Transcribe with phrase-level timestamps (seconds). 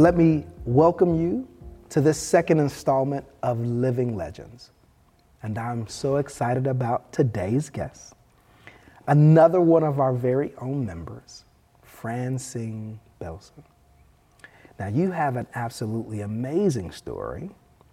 [0.00, 1.46] Well, let me welcome you
[1.90, 4.70] to this second installment of Living Legends.
[5.42, 8.14] And I'm so excited about today's guest,
[9.08, 11.44] another one of our very own members,
[11.82, 13.62] Francine Bellson.
[14.78, 17.50] Now, you have an absolutely amazing story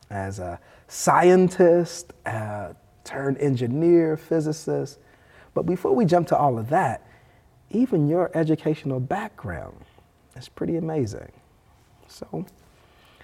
[0.09, 2.71] as a scientist, uh,
[3.03, 4.97] turned engineer, physicist.
[5.53, 7.05] But before we jump to all of that,
[7.69, 9.83] even your educational background
[10.37, 11.33] is pretty amazing.
[12.17, 12.47] So,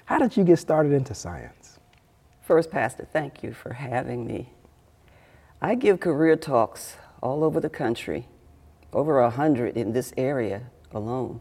[0.05, 1.79] how did you get started into science?
[2.41, 4.53] First, Pastor, thank you for having me.
[5.59, 8.27] I give career talks all over the country,
[8.91, 11.39] over a hundred in this area alone.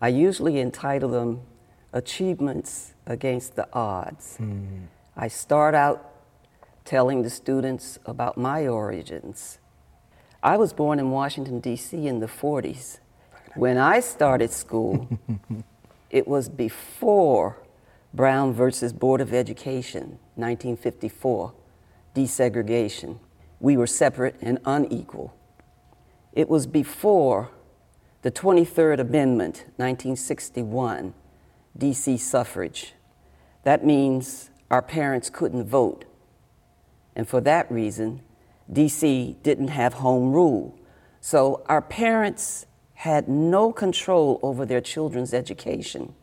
[0.00, 1.42] I usually entitle them
[1.92, 4.38] Achievements Against the Odds.
[4.40, 4.86] Mm.
[5.14, 6.14] I start out
[6.86, 9.58] telling the students about my origins.
[10.42, 12.06] I was born in Washington, D.C.
[12.06, 13.00] in the 40s.
[13.54, 15.06] When I started school,
[16.12, 17.58] it was before
[18.14, 21.54] Brown versus Board of Education, 1954,
[22.14, 23.18] desegregation.
[23.58, 25.34] We were separate and unequal.
[26.34, 27.50] It was before
[28.20, 31.14] the 23rd Amendment, 1961,
[31.78, 32.92] DC suffrage.
[33.64, 36.04] That means our parents couldn't vote.
[37.16, 38.20] And for that reason,
[38.70, 40.78] DC didn't have home rule.
[41.20, 42.66] So our parents
[43.02, 46.14] had no control over their children's education.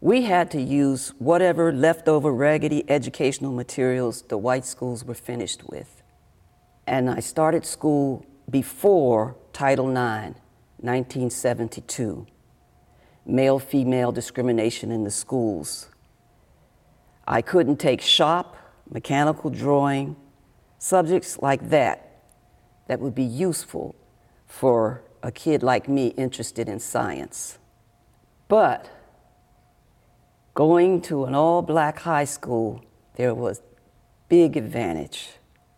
[0.00, 6.04] We had to use whatever leftover raggedy educational materials the white schools were finished with.
[6.86, 10.38] And I started school before Title IX,
[10.78, 12.28] 1972,
[13.26, 15.88] male female discrimination in the schools.
[17.26, 18.56] I couldn't take shop,
[18.88, 20.14] mechanical drawing,
[20.78, 22.20] subjects like that
[22.86, 23.96] that would be useful
[24.46, 27.58] for a kid like me interested in science.
[28.46, 28.90] But
[30.52, 32.84] going to an all black high school,
[33.16, 33.62] there was
[34.28, 35.30] big advantage.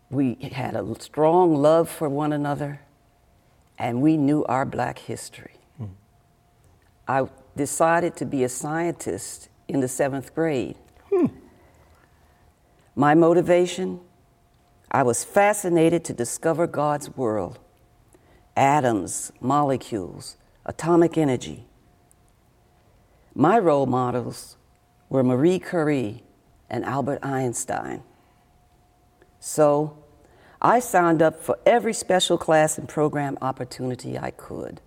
[0.09, 2.81] We had a strong love for one another,
[3.79, 5.55] and we knew our black history.
[5.81, 5.91] Mm.
[7.07, 10.75] I decided to be a scientist in the seventh grade.
[11.09, 11.27] Hmm.
[12.95, 14.01] My motivation
[14.89, 17.59] I was fascinated to discover God's world
[18.57, 20.35] atoms, molecules,
[20.65, 21.65] atomic energy.
[23.33, 24.57] My role models
[25.09, 26.23] were Marie Curie
[26.69, 28.03] and Albert Einstein.
[29.39, 29.97] So
[30.61, 34.81] I signed up for every special class and program opportunity I could.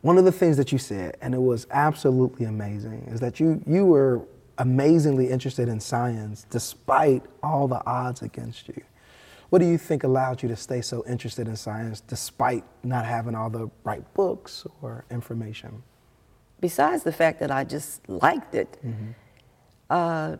[0.00, 3.62] One of the things that you said, and it was absolutely amazing, is that you,
[3.66, 4.22] you were
[4.58, 8.82] amazingly interested in science despite all the odds against you.
[9.50, 13.34] What do you think allowed you to stay so interested in science despite not having
[13.34, 15.82] all the right books or information?
[16.60, 19.10] Besides the fact that I just liked it, mm-hmm.
[19.88, 20.36] uh,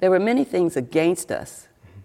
[0.00, 2.00] there were many things against us, mm-hmm.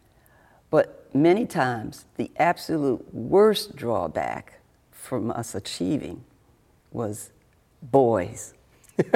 [0.69, 4.59] but many times the absolute worst drawback
[4.91, 6.23] from us achieving
[6.91, 7.31] was
[7.81, 8.53] boys.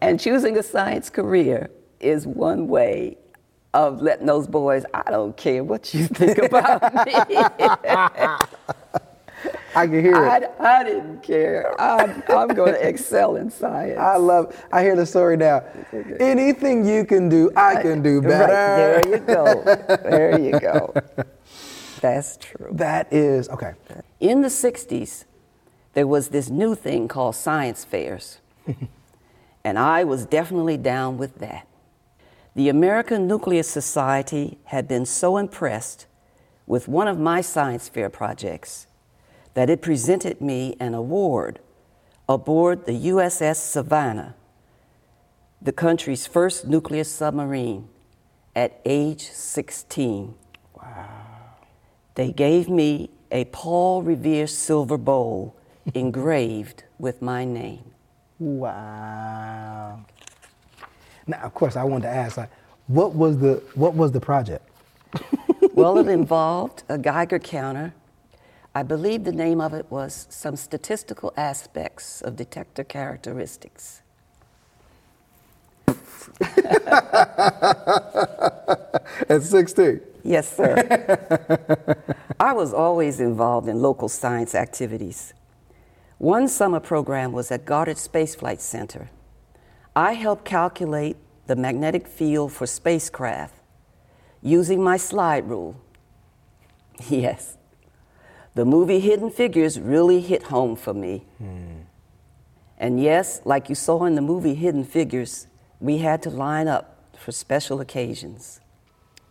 [0.00, 1.70] and choosing a science career
[2.02, 3.16] is one way
[3.74, 7.14] of letting those boys, I don't care what you think about me.
[9.74, 10.52] I can hear it.
[10.60, 11.80] I, I didn't care.
[11.80, 13.98] I'm, I'm, going to excel in science.
[14.00, 14.54] I love.
[14.70, 15.64] I hear the story now.
[16.20, 19.00] Anything you can do, I can do better.
[19.02, 19.64] Right, there you go.
[19.64, 20.94] There you go.
[22.00, 22.68] That's true.
[22.72, 23.72] That is okay.
[24.20, 25.24] In the '60s,
[25.94, 28.38] there was this new thing called science fairs,
[29.64, 31.66] and I was definitely down with that.
[32.54, 36.06] The American Nuclear Society had been so impressed
[36.66, 38.86] with one of my science fair projects
[39.54, 41.60] that it presented me an award
[42.28, 44.34] aboard the USS Savannah,
[45.62, 47.88] the country's first nuclear submarine,
[48.54, 50.34] at age 16.
[50.74, 51.08] Wow.
[52.16, 55.56] They gave me a Paul Revere silver bowl
[55.94, 57.92] engraved with my name.
[58.38, 60.04] Wow.
[61.26, 62.50] Now, of course, I wanted to ask, like,
[62.86, 64.68] what was the what was the project?
[65.74, 67.94] well, it involved a Geiger counter.
[68.74, 74.00] I believe the name of it was some statistical aspects of detector characteristics.
[79.28, 80.00] At 16?
[80.24, 81.94] Yes, sir.
[82.40, 85.34] I was always involved in local science activities.
[86.18, 89.10] One summer program was at Goddard Space Flight Center
[89.94, 91.16] I helped calculate
[91.46, 93.54] the magnetic field for spacecraft
[94.42, 95.76] using my slide rule.
[97.08, 97.56] Yes,
[98.54, 101.24] The movie Hidden Figures really hit home for me.
[102.78, 105.46] And yes, like you saw in the movie Hidden Figures,
[105.80, 108.60] we had to line up for special occasions.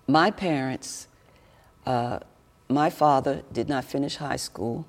[0.08, 1.08] My parents,
[1.86, 2.20] uh,
[2.68, 4.86] my father did not finish high school,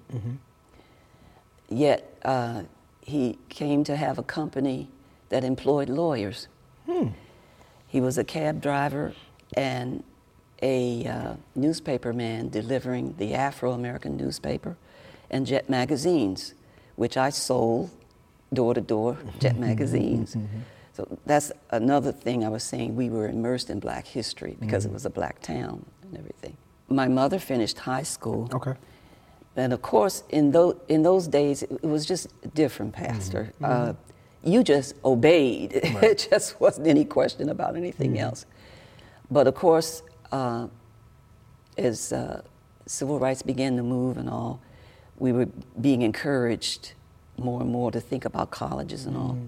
[1.69, 2.63] yet uh,
[3.03, 4.89] he came to have a company
[5.33, 6.47] that employed lawyers.
[6.85, 7.09] Hmm.
[7.89, 9.15] He was a cab driver
[9.57, 10.05] and
[10.63, 14.77] a uh, newspaper man delivering the Afro American newspaper
[15.31, 16.53] and Jet magazines,
[16.97, 17.91] which I sold
[18.53, 20.35] door to door, Jet magazines.
[20.35, 20.59] Mm-hmm.
[20.93, 22.95] So that's another thing I was saying.
[22.95, 24.95] We were immersed in black history because it mm-hmm.
[24.95, 26.59] was a black town and everything.
[26.89, 28.51] My mother finished high school.
[28.53, 28.75] Okay.
[29.57, 33.55] And of course, in those, in those days, it was just different, Pastor.
[33.61, 33.65] Mm-hmm.
[33.65, 33.93] Uh,
[34.45, 35.73] you just obeyed.
[35.75, 38.47] it just wasn't any question about anything else.
[39.31, 40.69] But of course, uh,
[41.79, 42.43] as uh,
[42.87, 44.61] civil rights began to move and all,
[45.19, 45.47] we were
[45.81, 46.93] being encouraged
[47.39, 49.39] more and more to think about colleges and all.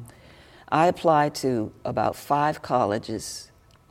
[0.68, 3.50] I applied to about five colleges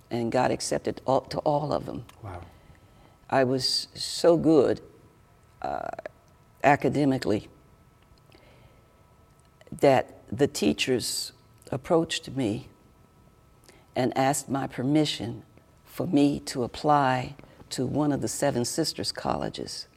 [0.09, 2.05] and got accepted all, to all of them.
[2.21, 2.41] Wow.
[3.29, 4.81] I was so good
[5.61, 5.89] uh,
[6.63, 7.47] academically
[9.79, 11.31] that the teachers
[11.71, 12.67] approached me
[13.95, 15.43] and asked my permission
[15.85, 17.35] for me to apply
[17.69, 19.87] to one of the Seven Sisters colleges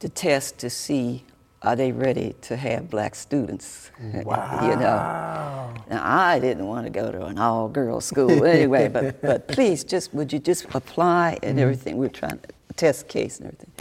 [0.00, 1.24] to test to see
[1.62, 3.90] are they ready to have black students.
[4.00, 4.24] you know.
[4.24, 5.74] Wow.
[5.90, 9.82] Now, I didn't want to go to an all girls school anyway, but, but please,
[9.82, 11.58] just would you just apply and mm-hmm.
[11.58, 11.96] everything?
[11.96, 13.72] We are trying to test case and everything.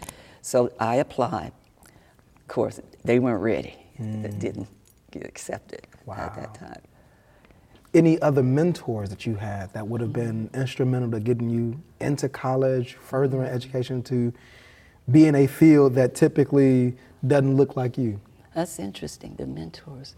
[0.41, 1.51] So I applied.
[2.37, 3.75] Of course, they weren't ready.
[3.99, 4.39] They mm.
[4.39, 4.67] didn't
[5.11, 6.81] get accepted at that time.
[7.93, 10.47] Any other mentors that you had that would have mm-hmm.
[10.47, 14.33] been instrumental to getting you into college, furthering education to
[15.09, 18.19] be in a field that typically doesn't look like you?
[18.53, 20.15] That's interesting, the mentors.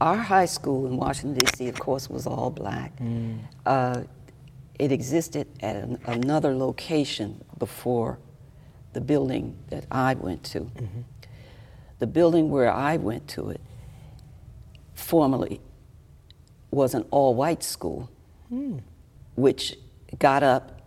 [0.00, 2.96] Our high school in Washington, D.C., of course, was all black.
[2.98, 3.38] Mm.
[3.64, 4.02] Uh,
[4.78, 8.18] it existed at an, another location before
[8.92, 10.60] the building that I went to.
[10.60, 11.00] Mm-hmm.
[12.02, 13.60] The building where I went to it
[14.92, 15.60] formerly
[16.72, 18.10] was an all white school,
[18.48, 18.78] hmm.
[19.36, 19.76] which
[20.18, 20.82] got up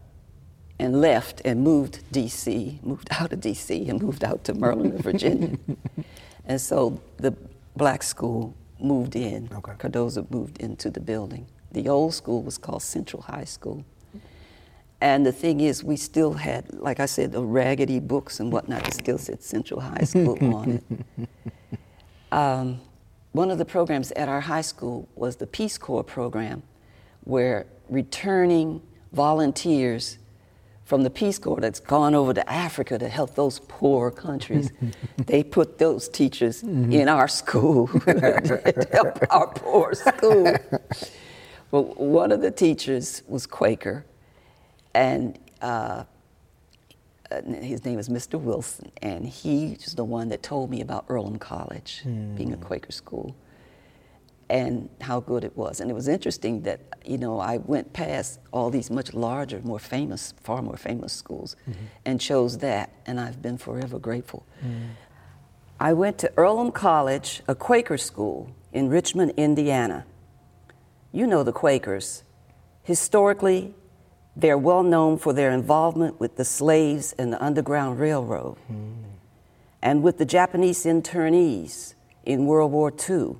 [0.78, 5.58] and left and moved D.C., moved out of D.C., and moved out to Maryland, Virginia.
[6.46, 7.34] and so the
[7.78, 9.48] black school moved in.
[9.54, 9.72] Okay.
[9.78, 11.48] Cardozo moved into the building.
[11.72, 13.86] The old school was called Central High School.
[15.06, 18.88] And the thing is, we still had, like I said, the raggedy books and whatnot.
[18.88, 21.30] It still said Central High School on it.
[22.32, 22.82] Um,
[23.32, 26.64] one of the programs at our high school was the Peace Corps program,
[27.24, 28.82] where returning
[29.14, 30.18] volunteers
[30.86, 34.72] from the Peace Corps that's gone over to Africa to help those poor countries,
[35.28, 40.56] they put those teachers in our school to help our poor school.
[41.70, 44.04] Well, one of the teachers was Quaker,
[44.96, 46.06] and uh,
[47.32, 48.40] uh, his name was Mr.
[48.40, 52.02] Wilson, and he was the one that told me about Earlham College,
[52.36, 53.36] being a Quaker school,
[54.50, 55.82] and how good it was.
[55.82, 59.80] And it was interesting that, you know, I went past all these much larger, more
[59.80, 61.56] famous, far more famous schools,
[62.06, 64.46] and chose that, and I've been forever grateful.
[65.80, 70.06] I went to Earlham College, a Quaker school in Richmond, Indiana.
[71.12, 72.24] You know the Quakers.
[72.84, 73.74] Historically,
[74.36, 78.58] they're well known for their involvement with the slaves and the Underground Railroad
[79.82, 81.94] and with the Japanese internees
[82.26, 83.38] in World War II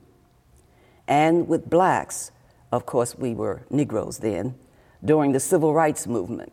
[1.08, 2.32] and with blacks.
[2.72, 4.56] Of course, we were Negroes then
[5.04, 6.52] during the Civil Rights Movement.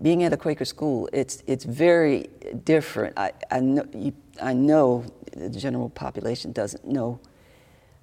[0.00, 2.28] Being at a Quaker school, it's, it's very
[2.64, 3.18] different.
[3.18, 5.04] I, I, know, you, I know
[5.36, 7.20] the general population doesn't know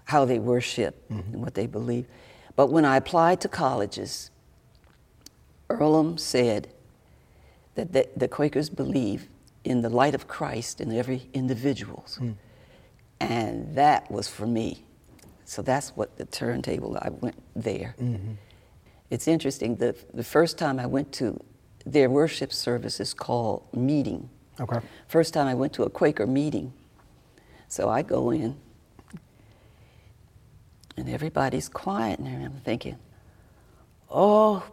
[0.06, 1.34] how they worship mm-hmm.
[1.34, 2.06] and what they believe.
[2.56, 4.30] But when I applied to colleges,
[5.80, 6.68] Earlham said
[7.76, 9.28] that the, the Quakers believe
[9.64, 12.06] in the light of Christ in every individual.
[12.18, 12.32] Hmm.
[13.20, 14.84] And that was for me.
[15.46, 17.96] So that's what the turntable, I went there.
[18.00, 18.34] Mm-hmm.
[19.10, 21.40] It's interesting, the, the first time I went to
[21.86, 24.30] their worship service is called meeting.
[24.60, 24.80] Okay.
[25.08, 26.74] First time I went to a Quaker meeting.
[27.68, 28.58] So I go in,
[30.98, 32.20] and everybody's quiet.
[32.20, 32.98] And I'm thinking,
[34.10, 34.64] oh,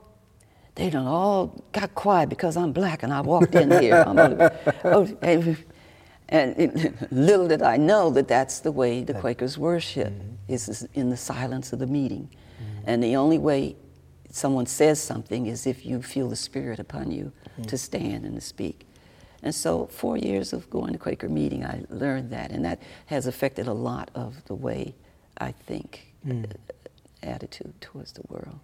[0.76, 4.04] they done all got quiet because I'm black and I walked in here.
[4.84, 5.56] Oh, and
[6.28, 10.52] and it- little did I know that that's the way the Quakers worship, mm-hmm.
[10.52, 12.28] is is in the silence of the meeting.
[12.28, 12.90] Mm-hmm.
[12.90, 13.76] And the only way
[14.30, 17.62] someone says something is if you feel the Spirit upon you mm-hmm.
[17.62, 18.86] to stand and to speak.
[19.42, 23.26] And so, four years of going to Quaker meeting, I learned that, and that has
[23.26, 24.94] affected a lot of the way
[25.38, 26.44] I think, mm.
[26.44, 26.54] Uh,
[27.22, 28.60] attitude towards the world.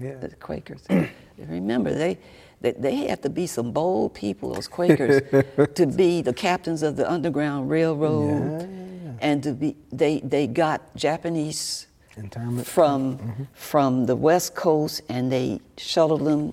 [0.00, 0.16] Yeah.
[0.16, 0.84] The Quakers.
[1.38, 2.18] Remember, they,
[2.60, 5.22] they, they had to be some bold people, those Quakers,
[5.74, 9.12] to be the captains of the Underground Railroad, yeah.
[9.20, 11.86] and to be they they got Japanese
[12.64, 13.42] from mm-hmm.
[13.52, 16.52] from the West Coast, and they shuttled them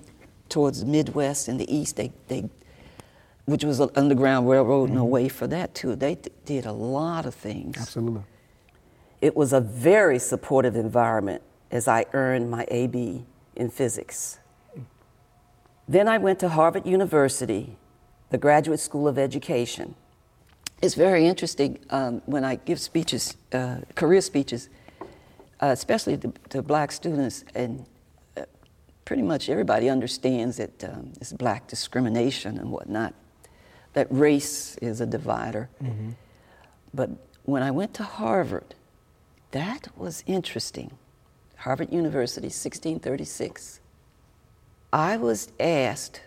[0.49, 1.95] towards the Midwest and the East.
[1.95, 2.49] They they
[3.45, 4.93] which was an underground railroad mm-hmm.
[4.93, 5.95] and a way for that too.
[5.95, 7.77] They did a lot of things.
[7.77, 8.23] Absolutely.
[9.19, 13.25] It was a very supportive environment as I earned my AB
[13.55, 14.39] in physics.
[15.87, 17.77] Then I went to Harvard University,
[18.29, 19.95] the Graduate School of Education.
[20.81, 24.69] It's very interesting um, when I give speeches, uh, career speeches,
[25.61, 27.85] uh, especially to, to, black students, and
[28.35, 28.45] uh,
[29.05, 33.13] pretty much everybody understands that um, it's black discrimination and whatnot,
[33.93, 35.69] that race is a divider.
[35.83, 36.11] Mm-hmm.
[36.93, 37.09] But
[37.43, 38.75] when I went to Harvard,
[39.51, 40.97] that was interesting.
[41.61, 43.79] Harvard University, 1636.
[44.91, 46.21] I was asked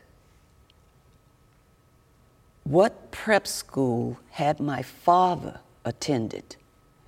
[2.63, 6.55] what prep school had my father attended.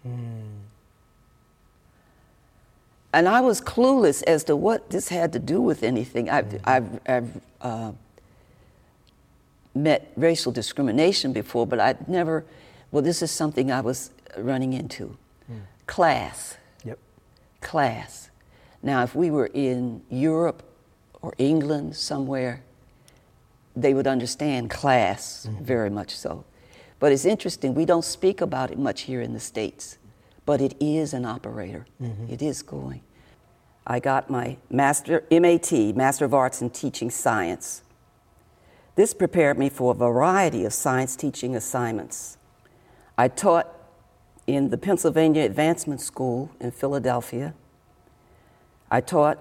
[0.06, 0.58] Mm.
[3.12, 6.28] And I was clueless as to what this had to do with anything.
[6.28, 6.68] I've, mm-hmm.
[6.68, 7.92] I've, I've uh,
[9.72, 12.44] met racial discrimination before, but I'd never,
[12.90, 15.16] well, this is something I was running into.
[15.48, 15.60] Mm.
[15.86, 16.56] Class.
[17.66, 18.30] Class.
[18.80, 20.62] Now, if we were in Europe
[21.20, 22.62] or England somewhere,
[23.74, 25.64] they would understand class mm-hmm.
[25.64, 26.44] very much so.
[27.00, 29.98] But it's interesting, we don't speak about it much here in the States,
[30.44, 31.86] but it is an operator.
[32.00, 32.32] Mm-hmm.
[32.32, 33.00] It is going.
[33.84, 37.82] I got my master MAT, Master of Arts in Teaching Science.
[38.94, 42.38] This prepared me for a variety of science teaching assignments.
[43.18, 43.75] I taught
[44.46, 47.54] in the Pennsylvania Advancement School in Philadelphia.
[48.90, 49.38] I taught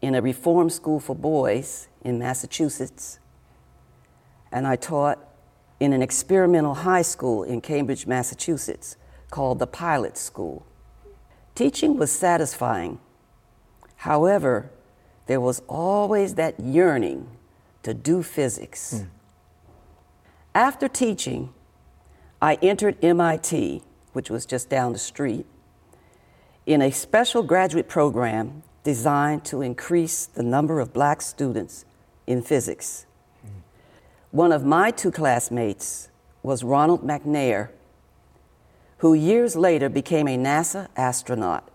[0.00, 3.18] in a reform school for boys in Massachusetts.
[4.52, 5.18] And I taught
[5.80, 8.96] in an experimental high school in Cambridge, Massachusetts
[9.30, 10.64] called the Pilot School.
[11.54, 12.98] Teaching was satisfying.
[13.96, 14.70] However,
[15.26, 17.28] there was always that yearning
[17.82, 18.94] to do physics.
[18.94, 19.08] Mm.
[20.54, 21.52] After teaching,
[22.40, 23.82] I entered MIT,
[24.16, 25.44] which was just down the street,
[26.64, 31.84] in a special graduate program designed to increase the number of black students
[32.26, 33.04] in physics.
[34.30, 36.08] One of my two classmates
[36.42, 37.68] was Ronald McNair,
[38.98, 41.70] who years later became a NASA astronaut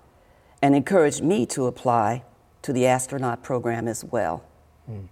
[0.63, 2.23] and encouraged me to apply
[2.63, 4.43] to the astronaut program as well.
[4.89, 5.09] Mm.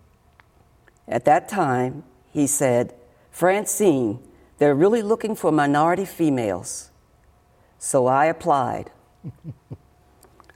[1.07, 2.95] At that time, he said,
[3.29, 4.17] Francine,
[4.57, 6.88] they're really looking for minority females.
[7.79, 8.91] So I applied.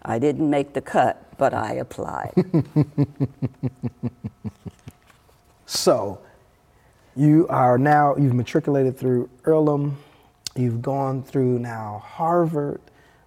[0.03, 2.33] I didn't make the cut, but I applied.
[5.65, 6.19] so
[7.15, 9.97] you are now, you've matriculated through Earlham,
[10.55, 12.81] you've gone through now Harvard,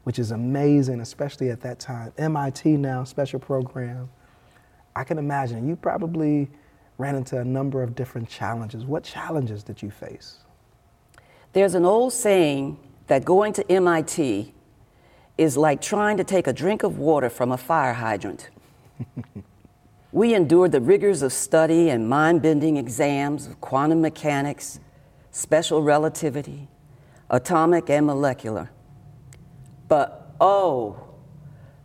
[0.04, 2.12] which is amazing, especially at that time.
[2.18, 4.10] MIT now, special program.
[4.94, 6.48] I can imagine you probably
[6.98, 8.84] ran into a number of different challenges.
[8.84, 10.38] What challenges did you face?
[11.54, 14.52] There's an old saying that going to MIT
[15.38, 18.50] is like trying to take a drink of water from a fire hydrant.
[20.12, 24.80] we endured the rigors of study and mind bending exams of quantum mechanics,
[25.30, 26.68] special relativity,
[27.30, 28.70] atomic and molecular.
[29.88, 31.02] But oh,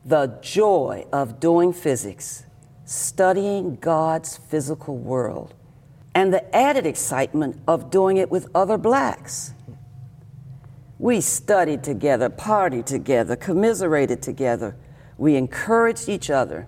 [0.06, 2.46] the joy of doing physics
[2.92, 5.54] studying God's physical world,
[6.14, 9.54] and the added excitement of doing it with other blacks.
[11.02, 14.76] We studied together, partied together, commiserated together.
[15.18, 16.68] We encouraged each other.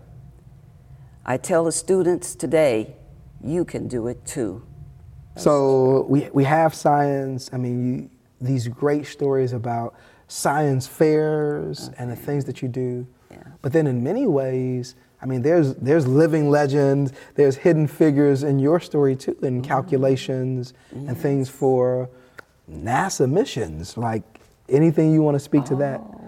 [1.23, 2.95] I tell the students today,
[3.43, 4.63] you can do it too.
[5.35, 8.09] So we, we have science, I mean, you,
[8.41, 9.93] these great stories about
[10.27, 11.97] science fairs okay.
[11.99, 13.05] and the things that you do.
[13.29, 13.43] Yeah.
[13.61, 18.57] But then in many ways, I mean, there's there's living legends, there's hidden figures in
[18.57, 19.61] your story too, in mm-hmm.
[19.61, 21.07] calculations yes.
[21.07, 22.09] and things for
[22.69, 23.97] NASA missions.
[23.97, 24.23] Like
[24.69, 25.67] anything you want to speak oh.
[25.67, 25.99] to that?
[25.99, 26.19] Oh.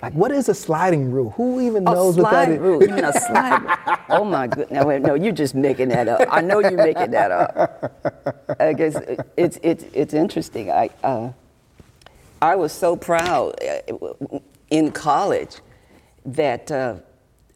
[0.00, 1.30] Like, what is a sliding rule?
[1.32, 2.58] Who even knows what that is?
[2.58, 2.82] Rule.
[2.82, 3.98] You slide?
[4.08, 4.70] oh my goodness!
[4.70, 6.26] No, no, you're just making that up.
[6.30, 8.56] I know you're making that up.
[8.58, 8.96] I guess
[9.36, 10.70] it's it's it's interesting.
[10.70, 11.30] I uh,
[12.40, 14.38] I was so proud uh,
[14.70, 15.56] in college
[16.24, 16.70] that.
[16.70, 16.96] Uh,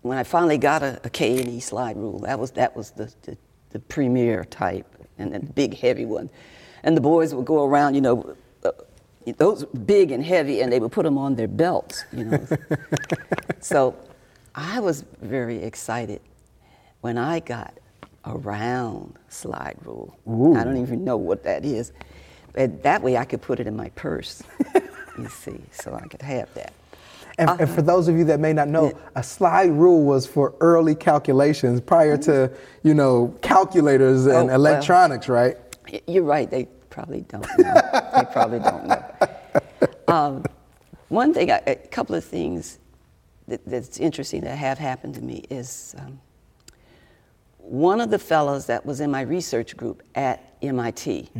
[0.02, 2.90] when I finally got a, a K and E slide rule, that was that was
[2.92, 3.36] the, the,
[3.70, 4.86] the premier type.
[5.18, 6.30] and the big heavy one.
[6.82, 8.70] And the boys would go around, you know, uh,
[9.36, 12.46] those big and heavy, and they would put them on their belts, you know.
[13.60, 13.94] so
[14.54, 16.20] I was very excited
[17.02, 17.74] when I got
[18.24, 20.16] a round slide rule.
[20.28, 20.54] Ooh.
[20.56, 21.92] I don't even know what that is.
[22.52, 24.42] But that way I could put it in my purse,
[25.18, 26.72] you see, so I could have that.
[27.38, 30.54] And, and for those of you that may not know, a slide rule was for
[30.60, 32.50] early calculations prior to,
[32.82, 34.54] you know, calculators and Oh, well.
[34.56, 35.56] electronics, right?
[36.06, 36.50] You're right.
[36.50, 37.80] They probably don't know.
[38.14, 39.04] they probably don't know.
[40.08, 40.42] Um,
[41.08, 42.80] one thing, I, a couple of things
[43.46, 46.20] that, that's interesting that have happened to me is um,
[47.58, 51.30] one of the fellows that was in my research group at MIT.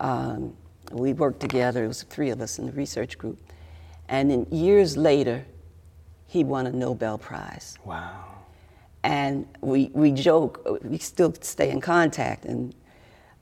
[0.00, 0.56] Um,
[0.92, 1.84] we worked together.
[1.84, 3.38] It was three of us in the research group,
[4.08, 5.44] and then years later,
[6.26, 7.76] he won a Nobel Prize.
[7.84, 8.24] Wow.
[9.02, 12.44] And we, we joke, we still stay in contact.
[12.44, 12.74] And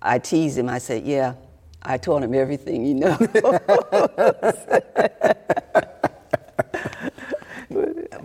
[0.01, 1.35] I tease him, I say, Yeah,
[1.83, 3.19] I told him everything you know.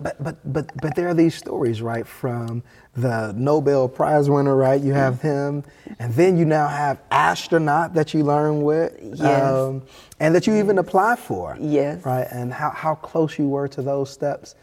[0.04, 2.62] But, but, but, but there are these stories, right, from
[2.94, 4.78] the Nobel Prize winner, right?
[4.80, 5.64] You have him,
[5.98, 9.82] and then you now have astronaut that you learn with, um,
[10.20, 12.04] and that you even apply for, Yes.
[12.04, 12.26] right?
[12.30, 14.56] And how, how close you were to those steps.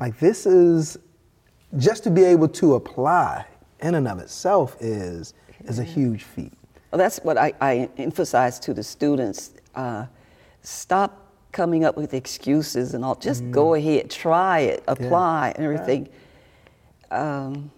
[0.00, 0.98] Like this is
[1.76, 3.44] just to be able to apply
[3.80, 5.34] in and of itself is
[5.64, 6.52] is a huge feat.
[6.90, 9.52] Well, that's what I, I emphasize to the students.
[9.74, 10.06] Uh,
[10.62, 13.14] stop coming up with excuses and all.
[13.14, 16.08] Just go ahead, try it, apply, and everything.
[17.10, 17.70] Um,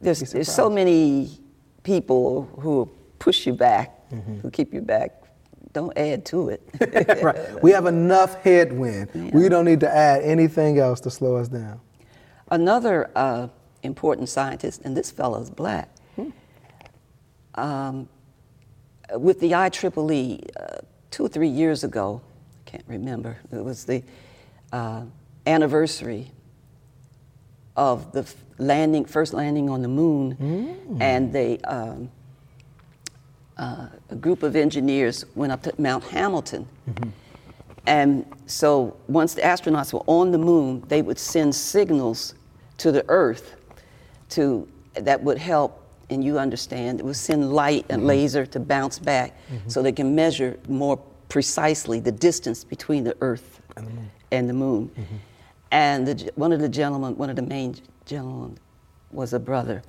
[0.00, 1.38] there's, there's so many
[1.82, 3.98] people who push you back,
[4.42, 5.22] who keep you back.
[5.72, 6.62] Don't add to it.
[7.22, 7.36] right.
[7.62, 9.32] We have enough headwind.
[9.32, 11.80] We don't need to add anything else to slow us down.
[12.50, 13.48] Another uh,
[13.82, 15.88] important scientist, and this fellow's black,
[17.54, 18.08] um,
[19.14, 20.78] with the IEEE uh,
[21.10, 22.20] two or three years ago,
[22.66, 24.02] I can't remember, it was the
[24.72, 25.02] uh,
[25.46, 26.30] anniversary
[27.76, 28.26] of the
[28.58, 30.36] landing, first landing on the moon,
[31.00, 32.10] and they, um,
[33.58, 36.66] uh, a group of engineers went up to Mount Hamilton.
[37.86, 42.34] And so once the astronauts were on the moon, they would send signals
[42.78, 43.56] to the Earth
[44.30, 45.81] to, that would help,
[46.12, 48.08] and you understand, it would send light and mm-hmm.
[48.08, 49.68] laser to bounce back mm-hmm.
[49.68, 50.98] so they can measure more
[51.28, 53.60] precisely the distance between the Earth
[54.30, 54.88] and the moon.
[54.88, 55.16] Mm-hmm.
[55.70, 58.58] And the, ge- one of the gentlemen, one of the main gentlemen,
[59.10, 59.82] was a brother.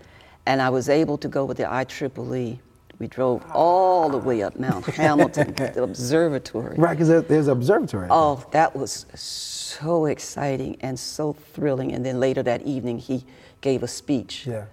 [0.46, 2.60] And I was able to go with the IEEE.
[3.00, 6.78] We drove all the way up Mount Hamilton, the observatory.
[6.78, 8.08] Right, because there, there's an observatory.
[8.10, 11.92] Oh, that was so exciting and so thrilling.
[11.94, 13.26] And then later that evening, he
[13.62, 14.66] gave a speech Yeah.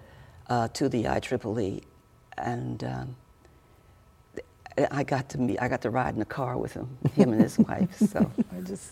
[0.51, 1.81] Uh, to the IEEE,
[2.37, 3.15] and um,
[4.91, 5.57] I got to meet.
[5.61, 7.97] I got to ride in the car with him, him and his wife.
[7.97, 8.91] So I just.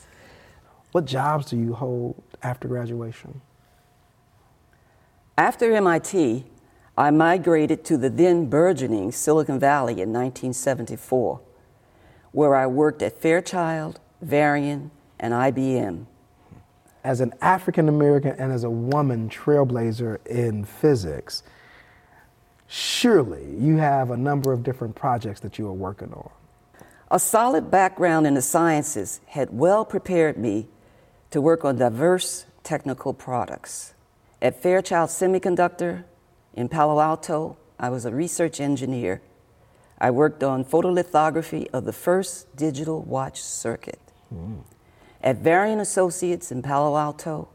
[0.93, 3.41] What jobs do you hold after graduation?
[5.37, 6.45] After MIT,
[6.97, 11.41] I migrated to the then burgeoning Silicon Valley in 1974,
[12.31, 16.05] where I worked at Fairchild, Varian, and IBM.
[17.09, 21.41] As an African American and as a woman trailblazer in physics,
[22.67, 26.29] surely you have a number of different projects that you are working on.
[27.09, 30.67] A solid background in the sciences had well prepared me
[31.31, 33.95] to work on diverse technical products.
[34.39, 36.03] At Fairchild Semiconductor
[36.53, 39.23] in Palo Alto, I was a research engineer.
[39.97, 43.99] I worked on photolithography of the first digital watch circuit.
[44.29, 44.59] Hmm.
[45.21, 47.49] At Varian Associates in Palo Alto,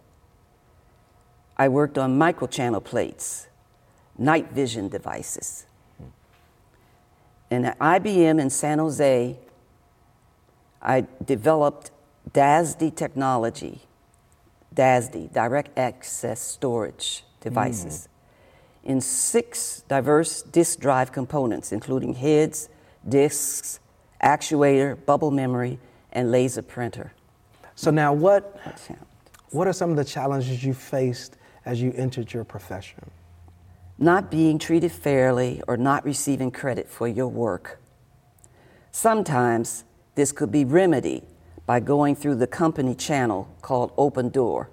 [1.57, 3.46] I worked on microchannel plates,
[4.18, 5.66] night vision devices.
[7.50, 9.38] And at IBM in San Jose,
[10.83, 11.90] I developed
[12.33, 13.83] DASD technology,
[14.74, 18.09] DASD, direct access storage devices,
[18.83, 18.90] hmm.
[18.90, 22.68] in six diverse disk drive components, including heads,
[23.09, 23.81] disks,
[24.22, 25.79] actuator, bubble memory,
[26.12, 27.12] and laser printer.
[27.85, 28.61] So now what
[29.51, 33.11] what are some of the challenges you faced as you entered your profession?
[33.99, 37.81] not being treated fairly or not receiving credit for your work.
[38.90, 41.23] Sometimes this could be remedied
[41.66, 44.70] by going through the company channel called Open Door.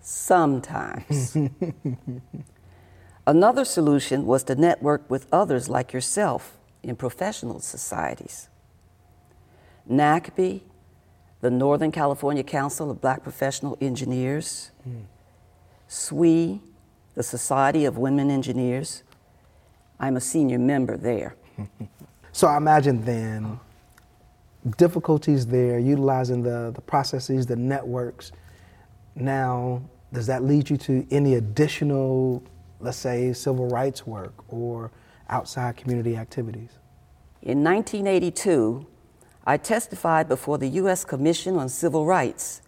[0.00, 1.36] Sometimes.
[3.26, 8.48] Another solution was to network with others like yourself in professional societies.
[9.88, 10.62] NACB,
[11.40, 14.70] the Northern California Council of Black Professional Engineers,
[15.88, 16.60] SWE,
[17.14, 19.02] the Society of Women Engineers,
[19.98, 21.36] I'm a senior member there.
[22.32, 23.58] So I imagine then
[24.76, 28.32] difficulties there, utilizing the, the processes, the networks.
[29.14, 32.42] Now, does that lead you to any additional,
[32.78, 34.90] let's say, civil rights work or
[35.28, 36.70] outside community activities?
[37.42, 38.86] In 1982,
[39.50, 41.04] I testified before the U.S.
[41.04, 42.62] Commission on Civil Rights,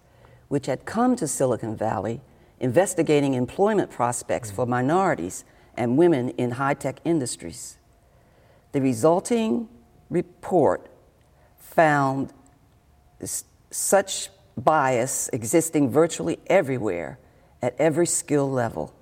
[0.49, 2.21] which had come to Silicon Valley
[2.59, 5.45] investigating employment prospects for minorities
[5.77, 7.77] and women in high tech industries.
[8.73, 9.69] The resulting
[10.11, 10.89] report
[11.57, 12.33] found
[13.71, 17.21] such bias existing virtually everywhere
[17.63, 18.93] at every skill level.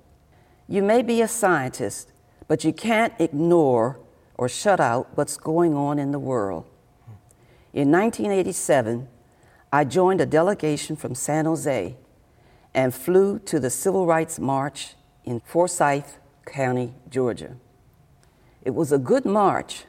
[0.67, 2.11] You may be a scientist,
[2.47, 3.99] but you can't ignore
[4.37, 6.67] or shut out what's going on in the world.
[7.73, 9.07] In 1987,
[9.71, 11.95] I joined a delegation from San Jose
[12.73, 17.55] and flew to the Civil Rights March in Forsyth County, Georgia.
[18.61, 19.85] It was a good march.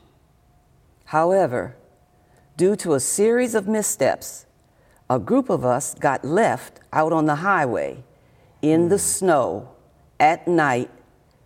[1.06, 1.76] However,
[2.56, 4.46] due to a series of missteps,
[5.10, 8.04] a group of us got left out on the highway
[8.62, 9.00] in the hmm.
[9.00, 9.68] snow
[10.20, 10.90] at night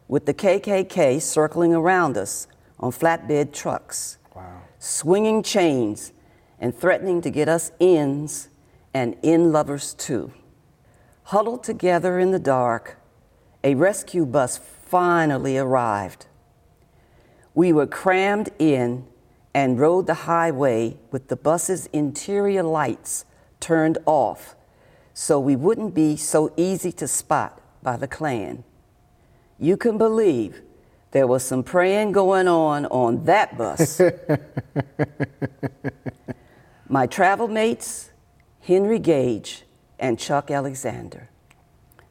[0.07, 2.47] with the KKK circling around us
[2.79, 4.61] on flatbed trucks, Wow.
[4.79, 6.13] swinging chains
[6.59, 8.49] and threatening to get us ins
[8.95, 10.33] and in lovers too.
[11.25, 12.99] Huddled together in the dark,
[13.65, 16.27] a rescue bus finally arrived.
[17.55, 19.07] We were crammed in
[19.55, 23.25] and rode the highway with the bus's interior lights
[23.61, 24.55] turned off
[25.19, 28.63] so we wouldn't be so easy to spot by the Klan.
[29.59, 30.61] You can believe
[31.13, 33.99] there was some praying going on on that bus.
[36.89, 38.13] My travel mates,
[38.61, 39.65] Henry Gage
[39.99, 41.31] and Chuck Alexander.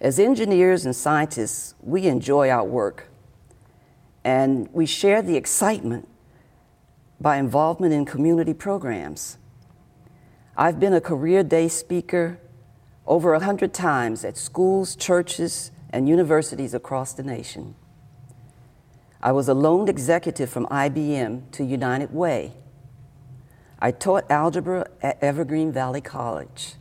[0.02, 3.08] As engineers and scientists, we enjoy our work
[4.26, 6.10] and we share the excitement
[7.22, 9.38] by involvement in community programs.
[10.58, 12.38] I've been a career day speaker
[13.08, 17.76] over a hundred times at schools, churches, and universities across the nation.
[19.22, 22.52] I was a loaned executive from IBM to United Way.
[23.80, 26.76] I taught algebra at Evergreen Valley College.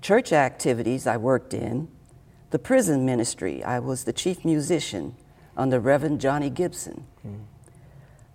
[0.00, 1.88] Church activities I worked in,
[2.50, 5.16] the prison ministry, I was the chief musician
[5.56, 7.06] under Reverend Johnny Gibson.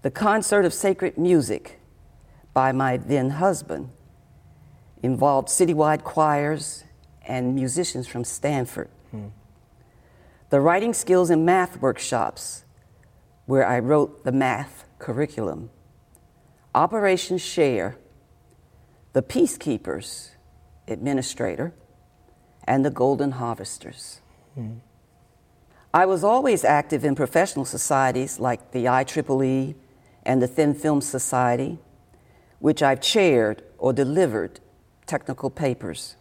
[0.02, 1.80] The concert of sacred music
[2.54, 3.92] by my then husband
[5.04, 6.84] involved citywide choirs
[7.26, 8.90] and musicians from Stanford.
[10.50, 12.66] The writing skills and math workshops,
[13.46, 15.70] where I wrote the math curriculum.
[16.76, 17.98] Operation Share,
[19.14, 20.30] the Peacekeepers
[20.88, 21.74] Administrator,
[22.66, 24.22] and the Golden Harvesters.
[25.94, 29.74] I was always active in professional societies like the IEEE
[30.24, 31.80] and the Thin Film Society,
[32.60, 34.60] which I've chaired or delivered
[35.08, 36.18] technical papers.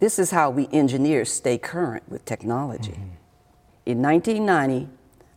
[0.00, 2.98] This is how we engineers stay current with technology.
[3.86, 4.88] In 1990,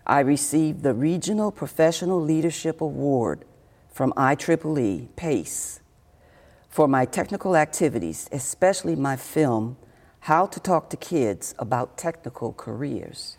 [0.08, 3.46] I received the Regional Professional Leadership Award
[3.96, 5.80] from IEEE PACE
[6.68, 9.78] for my technical activities, especially my film,
[10.20, 13.38] How to Talk to Kids About Technical Careers.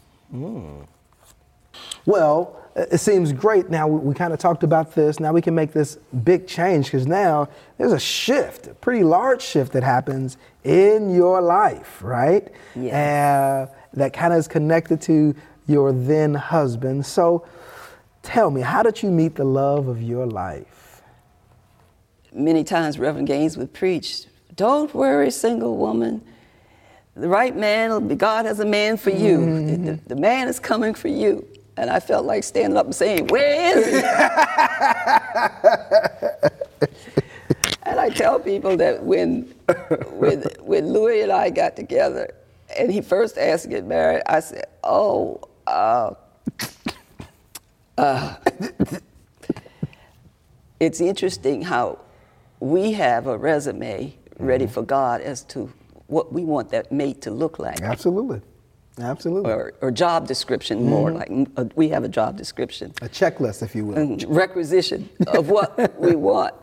[2.06, 3.68] Well, it seems great.
[3.68, 5.20] Now we, we kind of talked about this.
[5.20, 9.42] Now we can make this big change because now there's a shift, a pretty large
[9.42, 12.50] shift that happens in your life, right?
[12.74, 13.68] Yeah.
[13.68, 15.34] Uh, that kind of is connected to
[15.66, 17.04] your then husband.
[17.04, 17.46] So
[18.26, 21.00] tell me, how did you meet the love of your life?
[22.32, 24.24] Many times, Reverend Gaines would preach,
[24.56, 26.20] Don't worry, single woman.
[27.14, 29.66] The right man, will be, God has a man for you.
[29.66, 31.46] The, the- the man is coming for you.
[31.78, 33.92] And I felt like standing up and saying, Where is he?
[37.82, 39.42] and I tell people that when,
[40.12, 42.34] when, when Louis and I got together
[42.76, 46.14] and he first asked to get married, I said, Oh, uh,
[47.98, 48.34] Uh,
[50.80, 51.98] it's interesting how
[52.60, 54.74] we have a resume ready mm-hmm.
[54.74, 55.72] for God as to
[56.06, 58.40] what we want that mate to look like, Absolutely.
[58.98, 59.52] Absolutely.
[59.52, 61.40] or, or job description more mm-hmm.
[61.40, 63.96] like uh, we have a job description, a checklist, if you will.
[63.98, 66.54] and requisition of what we want.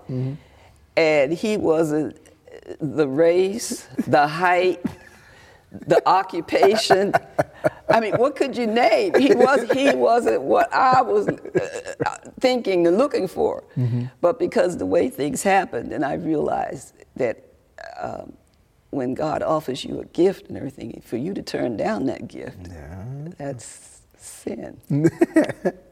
[0.95, 2.17] And he wasn't
[2.79, 4.83] the race, the height,
[5.71, 7.13] the occupation.
[7.93, 9.13] I mean, what could you name?
[9.19, 13.63] He was he wasn't what I was uh, thinking and looking for.
[14.21, 17.35] But because the way things happened, and I realized that
[18.01, 18.33] um,
[18.89, 22.57] when God offers you a gift and everything, for you to turn down that gift,
[22.69, 23.05] Yeah.
[23.37, 24.77] that's sin.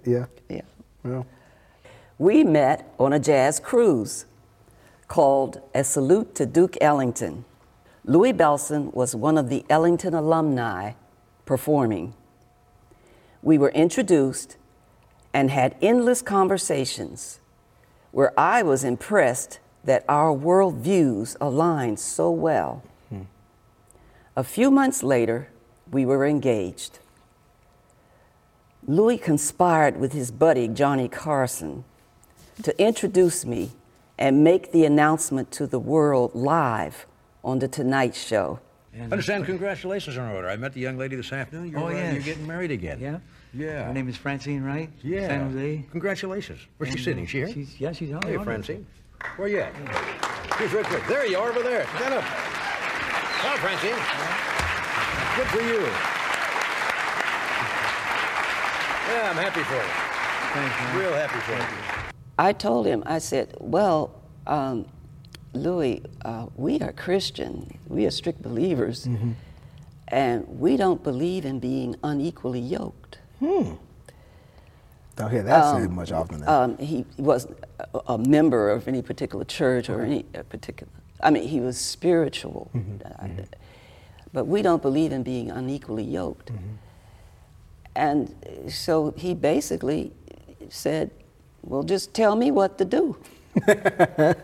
[0.05, 0.25] Yeah.
[0.49, 0.61] Yeah.
[1.03, 1.25] Well,
[2.17, 4.25] We met on a jazz cruise
[5.07, 7.45] called A Salute to Duke Ellington.
[8.05, 10.93] Louis Bellson was one of the Ellington alumni
[11.51, 12.13] performing.
[13.43, 14.55] We were introduced
[15.33, 17.41] and had endless conversations
[18.13, 22.83] where I was impressed that our worldviews aligned so well.
[24.37, 25.49] A few months later,
[25.91, 26.99] we were engaged.
[28.87, 31.83] Louis conspired with his buddy Johnny Carson
[32.63, 33.71] to introduce me
[34.17, 37.05] and make the announcement to the world live
[37.43, 38.61] on The Tonight Show.
[38.93, 40.49] I understand congratulations are in order.
[40.49, 41.71] I met the young lady this afternoon.
[41.71, 42.13] You're, Oh, uh, yes.
[42.13, 42.99] you're getting married again.
[42.99, 43.19] Yeah?
[43.53, 43.85] Yeah.
[43.85, 44.89] Her name is Francine Wright.
[45.01, 45.27] Yeah.
[45.27, 45.85] San Jose.
[45.91, 46.59] Congratulations.
[46.77, 47.23] Where's she sitting?
[47.23, 47.51] uh, She here?
[47.53, 48.21] She's, yeah, she's on.
[48.23, 48.37] Hey.
[48.43, 48.85] Francine.
[49.37, 49.73] Where you at?
[50.57, 51.05] Here's real quick.
[51.07, 51.85] There you are over there.
[51.95, 52.23] Stand up.
[52.23, 53.95] Hi, Francine.
[55.37, 55.81] Good for you.
[59.09, 59.81] Yeah, I'm happy for you.
[60.53, 60.97] Thanks, man.
[60.99, 62.11] Real happy for you.
[62.39, 64.85] I told him, I said, Well, um,
[65.53, 69.07] Louis, uh, we are Christian, we are strict believers,
[70.07, 73.19] and we don't believe in being unequally yoked.
[75.15, 76.47] don't hear that said much often.
[76.47, 77.57] Um, he wasn't
[78.07, 80.91] a, member of any particular church or any uh, particular.
[81.21, 83.27] I mean, he was spiritual, uh,
[84.31, 86.51] but we don't believe in being unequally yoked.
[87.93, 88.33] And
[88.69, 90.13] so he basically
[90.69, 91.11] said,
[91.61, 93.17] "Well, just tell me what to do."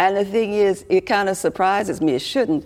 [0.00, 2.14] and the thing is, it kind of surprises me.
[2.14, 2.64] It shouldn't,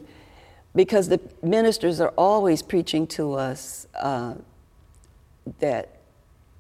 [0.73, 4.35] because the ministers are always preaching to us uh,
[5.59, 5.94] that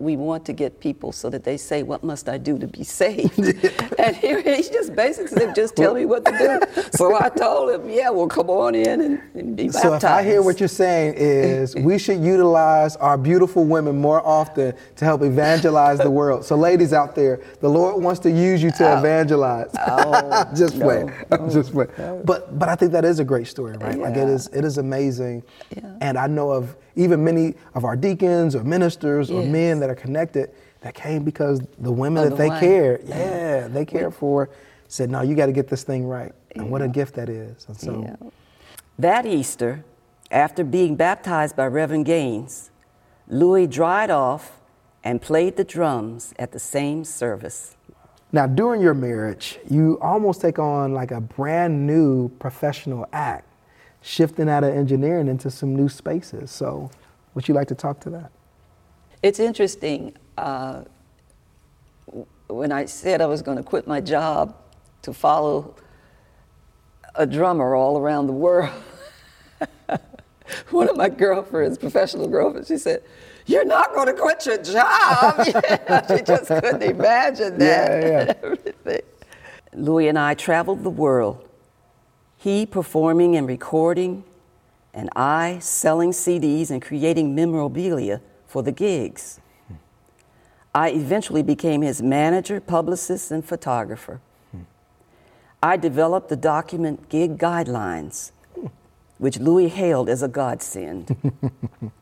[0.01, 2.83] we want to get people so that they say, What must I do to be
[2.83, 3.39] saved?
[3.99, 6.83] and here he just basically said, Just tell me what to do.
[6.95, 10.05] So I told him, Yeah, well, come on in and, and be So baptized.
[10.05, 14.75] if I hear what you're saying is we should utilize our beautiful women more often
[14.97, 16.45] to help evangelize the world.
[16.45, 18.99] So ladies out there, the Lord wants to use you to oh.
[18.99, 19.71] evangelize.
[19.87, 21.13] Oh, just no, playing.
[21.31, 21.91] I'm oh, just playing.
[22.25, 23.99] But but I think that is a great story, right?
[23.99, 24.35] Like it Yeah.
[24.35, 25.43] is it is amazing.
[25.77, 25.97] Yeah.
[26.01, 29.95] And I know of even many of our deacons or ministers or men that are
[29.95, 32.61] connected that came because the women Of that the they wife.
[32.61, 34.51] cared, yeah, they cared for,
[34.89, 36.33] said, No, you got to get this thing right.
[36.55, 37.65] And what a gift that is.
[37.69, 38.17] And so Yeah.
[38.99, 39.85] That Easter,
[40.31, 42.71] after being baptized by Reverend Gaines,
[43.29, 44.61] Louis dried off
[45.03, 47.77] and played the drums at the same service.
[48.33, 53.47] Now, during your marriage, you almost take on like a brand new professional act,
[54.05, 56.51] shifting out of engineering into some new spaces.
[56.51, 56.91] So,
[57.35, 58.31] would you like to talk to that?
[59.23, 60.15] It's interesting.
[60.37, 60.85] Uh,
[62.49, 64.55] when I said I was going to quit my job
[65.03, 65.75] to follow
[67.15, 68.71] a drummer all around the world,
[70.71, 73.03] one of my girlfriends, professional girlfriends, she said,
[73.47, 75.47] "You're not going to quit your job."
[76.09, 78.03] she just couldn't imagine that.
[78.03, 78.21] Yeah, yeah.
[78.29, 79.01] and everything.
[79.73, 81.49] Louis and I traveled the world.
[82.45, 84.23] He performing and recording,
[84.93, 89.41] and I selling CDs and creating memorabilia for the gigs.
[90.75, 94.21] I eventually became his manager, publicist, and photographer.
[95.63, 98.33] I developed the document Gig Guidelines,
[99.17, 101.17] which Louis hailed as a godsend.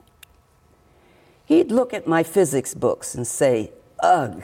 [1.45, 4.43] He'd look at my physics books and say, ugh.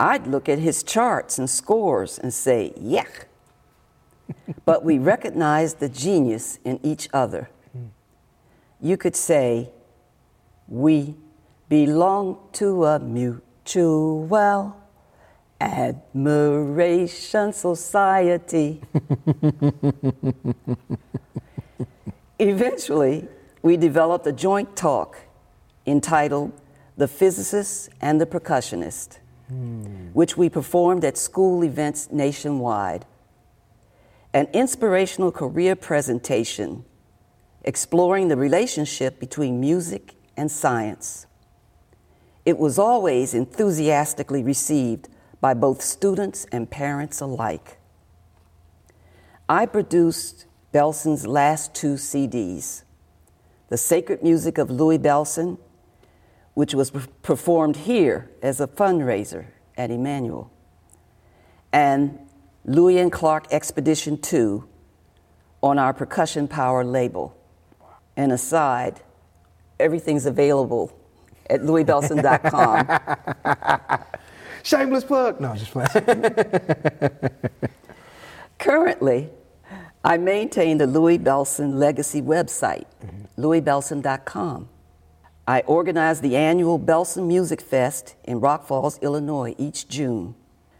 [0.00, 3.26] I'd look at his charts and scores and say, yuck.
[4.64, 7.48] But we recognized the genius in each other.
[8.80, 9.70] You could say,
[10.68, 11.16] we
[11.68, 14.76] belong to a mutual
[15.60, 18.80] admiration society.
[22.38, 23.28] Eventually,
[23.62, 25.18] we developed a joint talk
[25.86, 26.52] entitled
[26.96, 29.18] The Physicist and the Percussionist,
[30.12, 33.06] which we performed at school events nationwide.
[34.34, 36.84] An inspirational career presentation
[37.62, 41.26] exploring the relationship between music and science.
[42.44, 45.08] It was always enthusiastically received
[45.40, 47.78] by both students and parents alike.
[49.48, 52.82] I produced Bellson's last two CDs
[53.68, 55.58] The Sacred Music of Louis Bellson,
[56.54, 56.90] which was
[57.22, 60.50] performed here as a fundraiser at Emmanuel,
[61.72, 62.18] and
[62.64, 64.66] Louis and Clark Expedition 2
[65.62, 67.36] on our Percussion Power label.
[68.16, 69.00] And aside,
[69.78, 70.96] everything's available
[71.50, 72.88] at louisbellson.com.
[74.62, 75.40] Shameless plug.
[75.40, 75.88] No, just playing.
[78.58, 79.28] Currently,
[80.02, 83.42] I maintain the Louis Bellson Legacy website, mm-hmm.
[83.42, 84.68] louisbellson.com.
[85.46, 90.34] I organize the annual Bellson Music Fest in Rock Falls, Illinois, each June.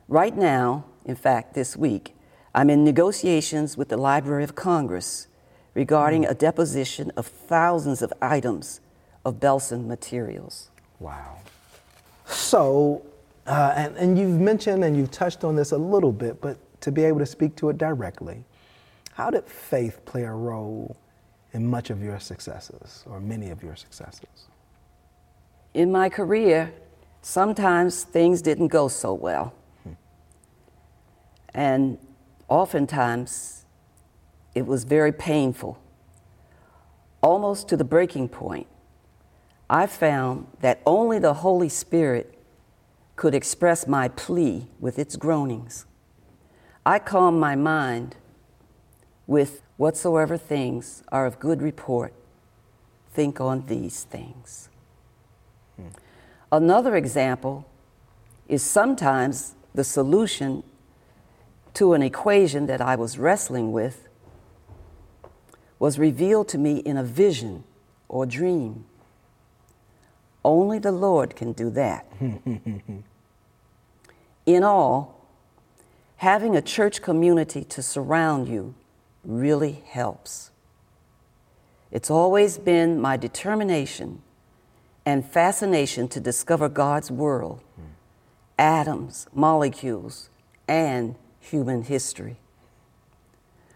[0.09, 2.14] Right now, in fact, this week,
[2.54, 5.26] I'm in negotiations with the Library of Congress
[5.74, 8.80] regarding a deposition of thousands of items
[9.24, 10.70] of Bellson materials.
[11.00, 11.38] Wow.
[12.26, 13.04] So,
[13.46, 16.92] uh, and, and you've mentioned and you've touched on this a little bit, but to
[16.92, 18.44] be able to speak to it directly,
[19.12, 20.96] how did faith play a role
[21.52, 24.48] in much of your successes or many of your successes?
[25.72, 26.72] In my career,
[27.22, 29.52] sometimes things didn't go so well.
[31.54, 31.98] And
[32.48, 33.64] oftentimes
[34.54, 35.78] it was very painful,
[37.22, 38.66] almost to the breaking point.
[39.70, 42.38] I found that only the Holy Spirit
[43.16, 45.86] could express my plea with its groanings.
[46.84, 48.16] I calmed my mind
[49.26, 52.12] with whatsoever things are of good report,
[53.12, 54.68] think on these things.
[55.76, 55.88] Hmm.
[56.52, 57.66] Another example
[58.48, 60.62] is sometimes the solution
[61.74, 64.08] to an equation that I was wrestling with
[65.78, 67.64] was revealed to me in a vision
[68.08, 68.84] or dream.
[70.44, 72.06] Only the Lord can do that.
[74.46, 75.26] in all,
[76.16, 78.74] having a church community to surround you
[79.24, 80.50] really helps.
[81.90, 84.22] It's always been my determination
[85.06, 87.84] and fascination to discover God's world, mm.
[88.58, 90.30] atoms, molecules,
[90.66, 92.37] and human history.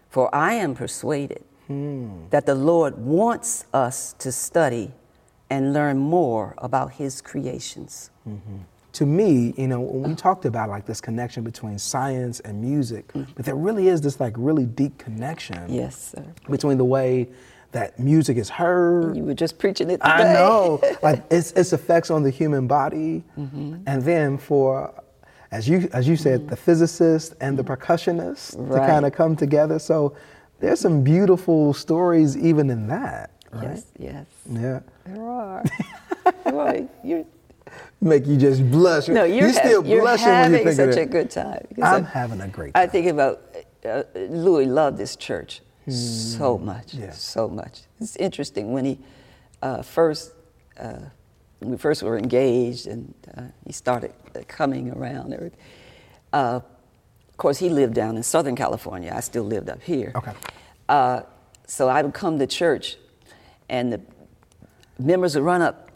[0.09, 2.29] For I am persuaded mm.
[2.31, 4.91] that the Lord wants us to study
[5.49, 8.11] and learn more about His creations.
[8.27, 8.57] Mm-hmm
[8.91, 13.07] to me, you know, when we talked about like this connection between science and music,
[13.13, 13.31] mm-hmm.
[13.35, 15.71] but there really is this like really deep connection.
[15.71, 16.25] Yes, sir.
[16.49, 17.29] Between the way
[17.71, 19.15] that music is heard.
[19.15, 20.11] You were just preaching it today.
[20.11, 23.83] I know, like its its effects on the human body, mm-hmm.
[23.85, 24.93] and then for,
[25.51, 26.49] as you as you said, mm-hmm.
[26.49, 28.81] the physicist and the percussionist right.
[28.81, 29.79] to kind of come together.
[29.79, 30.15] So
[30.59, 33.31] there's some beautiful stories even in that.
[33.51, 33.63] Right?
[33.63, 34.25] Yes, yes.
[34.49, 34.79] Yeah.
[35.05, 35.63] There are.
[36.45, 37.25] Boy, you're
[38.01, 39.07] make you just blush.
[39.07, 41.67] No, you're, you're still you're blushing having when you think such a good time.
[41.81, 42.83] I'm I, having a great time.
[42.83, 43.41] I think about
[43.85, 45.91] uh, Louis loved this church hmm.
[45.91, 47.11] so much, yeah.
[47.11, 47.81] so much.
[47.99, 48.99] It's interesting when he
[49.61, 50.33] uh, first,
[50.79, 50.99] uh,
[51.61, 54.13] we first were engaged and uh, he started
[54.47, 55.33] coming around.
[56.31, 59.13] Uh, of course, he lived down in Southern California.
[59.15, 60.11] I still lived up here.
[60.15, 60.33] Okay.
[60.87, 61.21] Uh,
[61.67, 62.97] so I would come to church,
[63.69, 64.01] and the
[64.97, 65.89] members would run up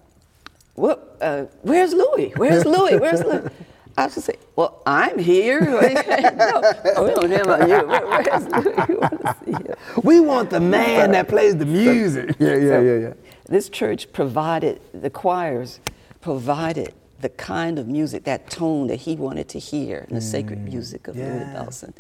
[0.76, 2.34] what, uh, where's Louis?
[2.36, 2.98] Where's Louis?
[2.98, 3.50] Where's Louis?
[3.98, 5.62] I was say, well, I'm here.
[5.62, 7.88] no, we don't care about you.
[7.88, 8.74] Where, where's Louis?
[8.88, 9.76] We want to see him.
[10.04, 12.36] We want the man that plays the music.
[12.40, 13.14] Yeah, yeah, yeah, yeah.
[13.48, 15.80] This church provided, the choirs
[16.22, 20.32] provided the kind of music, that tone that he wanted to hear in the mm,
[20.32, 21.34] sacred music of yeah.
[21.34, 21.94] Louis Bellson.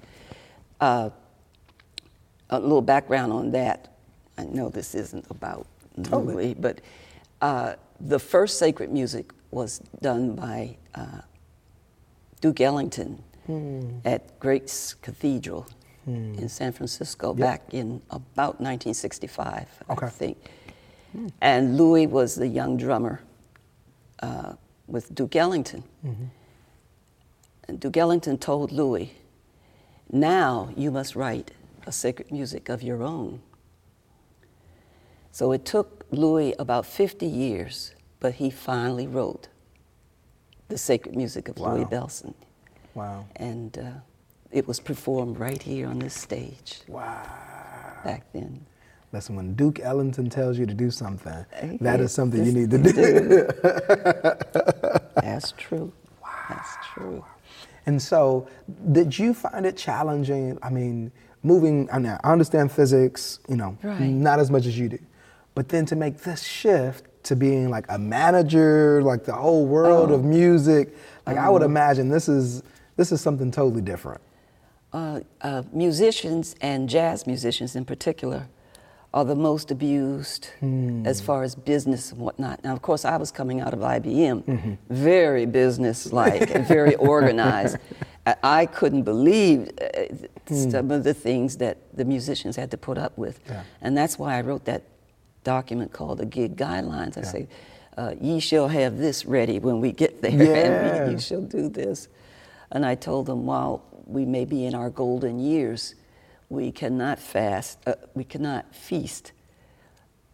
[0.79, 1.09] Uh,
[2.49, 3.95] a little background on that.
[4.37, 5.65] I know this isn't about
[6.03, 6.33] totally.
[6.33, 6.81] Louis, but
[7.41, 11.21] uh, the first sacred music was done by uh,
[12.43, 13.99] Duke Ellington hmm.
[14.03, 15.65] at Grace Cathedral
[16.03, 16.33] hmm.
[16.37, 17.37] in San Francisco yep.
[17.37, 20.05] back in about 1965, okay.
[20.05, 20.37] I think.
[21.13, 21.27] Hmm.
[21.39, 23.21] And Louis was the young drummer
[24.21, 24.55] uh,
[24.87, 25.85] with Duke Ellington.
[26.05, 26.25] Mm-hmm.
[27.69, 29.13] And Duke Ellington told Louis,
[30.11, 31.51] now you must write
[31.87, 33.41] a sacred music of your own.
[35.31, 39.47] So it took Louis about 50 years, but he finally wrote
[40.73, 41.75] the sacred music of wow.
[41.75, 42.33] Louis Bellson.
[42.95, 43.27] Wow.
[43.35, 43.91] And uh,
[44.51, 46.81] it was performed right here on this stage.
[46.87, 47.21] Wow.
[48.03, 48.65] Back then.
[49.11, 51.45] Listen, when Duke Ellington tells you to do something,
[51.79, 53.47] that is something you need to do.
[55.21, 55.93] That's true.
[56.23, 56.29] Wow.
[56.49, 57.23] That's true.
[57.85, 58.47] And so,
[58.91, 60.57] did you find it challenging?
[60.63, 61.11] I mean,
[61.43, 63.99] moving, I, mean, I understand physics, you know, right.
[64.01, 64.99] not as much as you do.
[65.53, 70.11] But then to make this shift to being like a manager, like the whole world
[70.11, 70.15] oh.
[70.15, 70.95] of music,
[71.25, 71.69] like I would uh-huh.
[71.69, 72.63] imagine this is
[72.95, 74.21] this is something totally different.
[74.91, 78.47] Uh, uh, musicians and jazz musicians in particular
[79.13, 81.05] are the most abused hmm.
[81.05, 82.63] as far as business and whatnot.
[82.63, 84.73] Now, of course, I was coming out of IBM, mm-hmm.
[84.89, 87.77] very business-like and very organized.
[88.25, 90.15] I couldn't believe uh,
[90.47, 90.69] hmm.
[90.69, 93.63] some of the things that the musicians had to put up with, yeah.
[93.81, 94.83] and that's why I wrote that
[95.43, 97.17] document called the gig guidelines.
[97.17, 97.27] I yeah.
[97.27, 97.47] say,
[97.97, 100.95] uh, ye shall have this ready when we get there, yeah.
[101.03, 102.07] and ye shall do this.
[102.71, 105.95] And I told them, while we may be in our golden years,
[106.49, 109.31] we cannot fast, uh, we cannot feast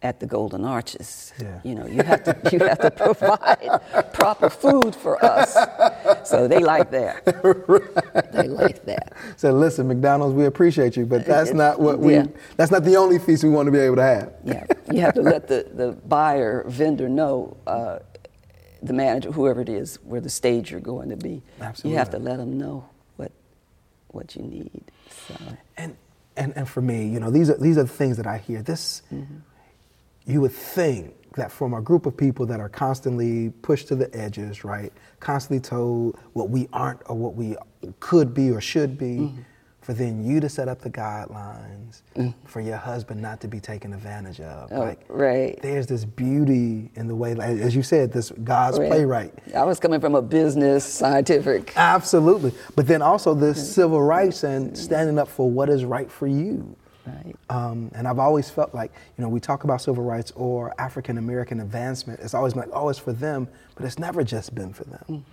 [0.02, 1.32] at the Golden Arches.
[1.40, 1.60] Yeah.
[1.62, 3.80] You know, you have to you have to provide
[4.12, 5.54] proper food for us.
[6.28, 7.24] So they like that.
[8.32, 9.12] They like that.
[9.36, 12.14] So listen, McDonald's, we appreciate you, but that's not what we.
[12.14, 12.26] Yeah.
[12.56, 14.32] That's not the only feast we want to be able to have.
[14.44, 17.98] Yeah, you have to let the, the buyer, vendor know, uh,
[18.82, 21.42] the manager, whoever it is, where the stage you're going to be.
[21.60, 21.92] Absolutely.
[21.92, 23.32] You have to let them know what
[24.08, 24.82] what you need.
[25.28, 25.34] So,
[25.76, 25.96] And,
[26.36, 28.62] and, and for me, you know, these are, these are the things that I hear.
[28.62, 29.02] This,
[30.26, 34.14] you would think that from a group of people that are constantly pushed to the
[34.16, 34.92] edges, right?
[35.20, 37.56] Constantly told what we aren't or what we
[38.00, 39.40] could be or should be, mm-hmm.
[39.80, 42.30] for then you to set up the guidelines mm-hmm.
[42.46, 44.72] for your husband not to be taken advantage of.
[44.72, 45.58] Oh, right.
[45.62, 48.90] There's this beauty in the way, like, as you said, this God's Right.
[48.90, 49.34] playwright.
[49.54, 51.72] I was coming from a business, scientific.
[51.76, 52.52] Absolutely.
[52.74, 53.66] But then also this mm-hmm.
[53.66, 56.76] civil rights and standing up for what is right for you.
[57.24, 57.34] Right.
[57.48, 61.18] Um, and I've always felt like, you know, we talk about civil rights or African
[61.18, 62.20] American advancement.
[62.20, 65.24] It's always been like, oh, it's for them, but it's never just been for them.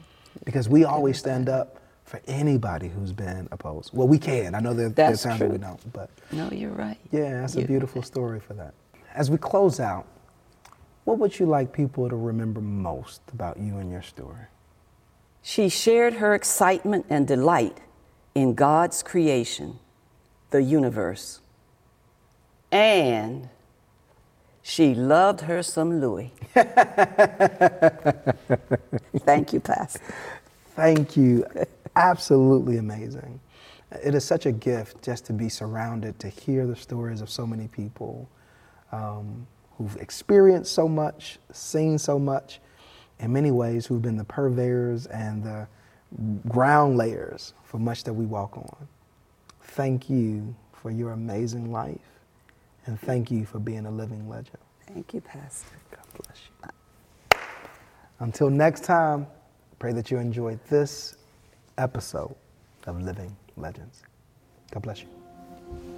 [0.45, 3.91] Because we always stand up for anybody who's been opposed.
[3.93, 4.55] Well, we can.
[4.55, 5.67] I know there, there are times that we true.
[5.67, 6.97] don't, but No, you're right.
[7.11, 8.73] yeah, that's a You're beautiful story for that.
[9.13, 10.05] As we close out,
[11.03, 14.45] what would you like people to remember most about you and your story?
[15.41, 17.78] She shared her excitement and delight
[18.36, 19.80] in God's creation,
[20.51, 21.39] the universe.
[22.72, 23.49] And
[24.61, 26.34] she loved her some Louis.
[29.20, 30.01] Thank you, Pastor.
[30.76, 31.45] Thank you.
[31.95, 33.39] Absolutely amazing.
[34.03, 37.47] It is such a gift just to be surrounded, to hear the stories of so
[37.47, 38.30] many people
[38.91, 39.47] um,
[39.78, 42.59] who've experienced so much, seen so much,
[43.20, 45.68] in many ways, who've been the purveyors and the
[46.49, 48.88] ground layers for much that we walk on.
[49.61, 52.16] Thank you for your amazing life,
[52.88, 54.58] and thank you for being a living legend.
[54.88, 55.78] Thank you, Pastor.
[55.92, 57.40] God bless you.
[58.20, 59.28] Until next time,
[59.80, 61.18] pray that you enjoyed this
[61.78, 62.36] episode
[62.88, 64.04] of Living Legends.
[64.72, 65.97] God bless you.